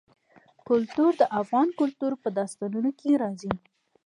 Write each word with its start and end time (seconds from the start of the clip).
کلتور 0.67 1.11
د 1.21 1.23
افغان 1.41 1.67
کلتور 1.79 2.11
په 2.23 2.29
داستانونو 2.37 2.89
کې 2.99 3.11
راځي. 3.21 3.53